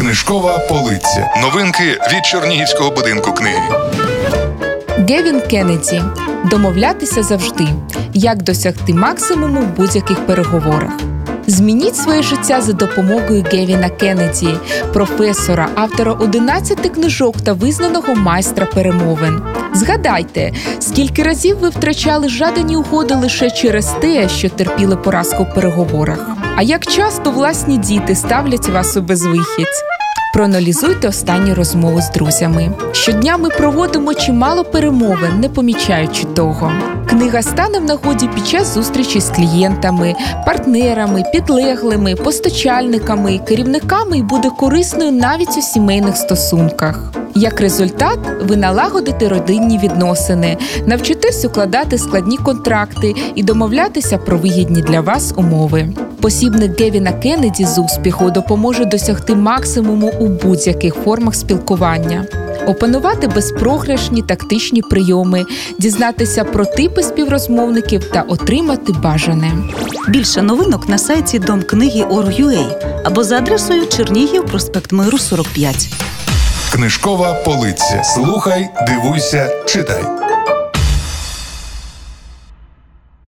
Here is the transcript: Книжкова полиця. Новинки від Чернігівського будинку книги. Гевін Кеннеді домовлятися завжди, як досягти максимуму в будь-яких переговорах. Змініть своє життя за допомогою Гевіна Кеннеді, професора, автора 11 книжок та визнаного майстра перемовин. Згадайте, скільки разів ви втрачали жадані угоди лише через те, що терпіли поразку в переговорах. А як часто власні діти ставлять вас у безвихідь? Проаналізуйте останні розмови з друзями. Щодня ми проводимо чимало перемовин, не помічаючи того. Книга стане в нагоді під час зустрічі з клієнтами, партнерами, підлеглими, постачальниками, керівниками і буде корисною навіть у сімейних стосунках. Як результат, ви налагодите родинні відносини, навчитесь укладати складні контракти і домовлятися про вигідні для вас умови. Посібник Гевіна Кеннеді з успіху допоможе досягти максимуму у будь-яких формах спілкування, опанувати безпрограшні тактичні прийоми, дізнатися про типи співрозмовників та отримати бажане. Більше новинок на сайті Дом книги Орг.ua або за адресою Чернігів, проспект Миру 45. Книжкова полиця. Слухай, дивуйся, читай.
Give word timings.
Книжкова 0.00 0.58
полиця. 0.58 1.34
Новинки 1.42 1.98
від 2.12 2.24
Чернігівського 2.24 2.90
будинку 2.90 3.32
книги. 3.32 3.62
Гевін 4.88 5.40
Кеннеді 5.40 6.02
домовлятися 6.44 7.22
завжди, 7.22 7.68
як 8.14 8.42
досягти 8.42 8.94
максимуму 8.94 9.60
в 9.60 9.76
будь-яких 9.76 10.26
переговорах. 10.26 10.90
Змініть 11.46 11.96
своє 11.96 12.22
життя 12.22 12.60
за 12.60 12.72
допомогою 12.72 13.44
Гевіна 13.52 13.88
Кеннеді, 13.88 14.54
професора, 14.92 15.68
автора 15.74 16.12
11 16.12 16.80
книжок 16.80 17.40
та 17.40 17.52
визнаного 17.52 18.14
майстра 18.14 18.66
перемовин. 18.66 19.42
Згадайте, 19.74 20.52
скільки 20.80 21.22
разів 21.22 21.58
ви 21.58 21.68
втрачали 21.68 22.28
жадані 22.28 22.76
угоди 22.76 23.14
лише 23.14 23.50
через 23.50 23.86
те, 24.00 24.28
що 24.28 24.48
терпіли 24.48 24.96
поразку 24.96 25.42
в 25.42 25.54
переговорах. 25.54 26.39
А 26.56 26.62
як 26.62 26.86
часто 26.86 27.30
власні 27.30 27.78
діти 27.78 28.14
ставлять 28.14 28.68
вас 28.68 28.96
у 28.96 29.02
безвихідь? 29.02 29.66
Проаналізуйте 30.34 31.08
останні 31.08 31.52
розмови 31.54 32.02
з 32.02 32.10
друзями. 32.10 32.72
Щодня 32.92 33.36
ми 33.36 33.48
проводимо 33.48 34.14
чимало 34.14 34.64
перемовин, 34.64 35.40
не 35.40 35.48
помічаючи 35.48 36.24
того. 36.24 36.72
Книга 37.08 37.42
стане 37.42 37.78
в 37.78 37.84
нагоді 37.84 38.28
під 38.34 38.46
час 38.46 38.74
зустрічі 38.74 39.20
з 39.20 39.30
клієнтами, 39.30 40.14
партнерами, 40.46 41.22
підлеглими, 41.32 42.14
постачальниками, 42.14 43.38
керівниками 43.38 44.18
і 44.18 44.22
буде 44.22 44.50
корисною 44.50 45.12
навіть 45.12 45.58
у 45.58 45.62
сімейних 45.62 46.16
стосунках. 46.16 47.12
Як 47.34 47.60
результат, 47.60 48.18
ви 48.42 48.56
налагодите 48.56 49.28
родинні 49.28 49.78
відносини, 49.78 50.56
навчитесь 50.86 51.44
укладати 51.44 51.98
складні 51.98 52.36
контракти 52.36 53.14
і 53.34 53.42
домовлятися 53.42 54.18
про 54.18 54.38
вигідні 54.38 54.82
для 54.82 55.00
вас 55.00 55.34
умови. 55.36 55.88
Посібник 56.20 56.80
Гевіна 56.80 57.12
Кеннеді 57.12 57.64
з 57.64 57.78
успіху 57.78 58.30
допоможе 58.30 58.84
досягти 58.84 59.34
максимуму 59.34 60.12
у 60.20 60.26
будь-яких 60.26 60.94
формах 60.94 61.34
спілкування, 61.34 62.24
опанувати 62.66 63.28
безпрограшні 63.28 64.22
тактичні 64.22 64.82
прийоми, 64.82 65.44
дізнатися 65.78 66.44
про 66.44 66.64
типи 66.64 67.02
співрозмовників 67.02 68.04
та 68.04 68.22
отримати 68.22 68.92
бажане. 68.92 69.52
Більше 70.08 70.42
новинок 70.42 70.88
на 70.88 70.98
сайті 70.98 71.38
Дом 71.38 71.62
книги 71.62 72.02
Орг.ua 72.02 72.64
або 73.04 73.24
за 73.24 73.36
адресою 73.36 73.86
Чернігів, 73.86 74.46
проспект 74.46 74.92
Миру 74.92 75.18
45. 75.18 75.88
Книжкова 76.72 77.34
полиця. 77.34 78.02
Слухай, 78.04 78.68
дивуйся, 78.86 79.50
читай. 79.66 80.29